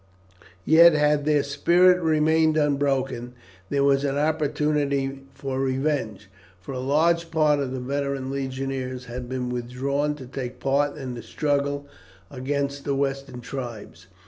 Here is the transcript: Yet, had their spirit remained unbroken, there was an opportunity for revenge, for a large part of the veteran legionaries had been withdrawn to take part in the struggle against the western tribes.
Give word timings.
Yet, 0.65 0.95
had 0.95 1.25
their 1.25 1.43
spirit 1.43 2.01
remained 2.01 2.57
unbroken, 2.57 3.33
there 3.69 3.83
was 3.83 4.03
an 4.03 4.17
opportunity 4.17 5.19
for 5.35 5.59
revenge, 5.59 6.27
for 6.59 6.71
a 6.71 6.79
large 6.79 7.29
part 7.29 7.59
of 7.59 7.71
the 7.71 7.79
veteran 7.79 8.31
legionaries 8.31 9.05
had 9.05 9.29
been 9.29 9.49
withdrawn 9.51 10.15
to 10.15 10.25
take 10.25 10.59
part 10.59 10.97
in 10.97 11.13
the 11.13 11.21
struggle 11.21 11.85
against 12.31 12.83
the 12.83 12.95
western 12.95 13.41
tribes. 13.41 14.07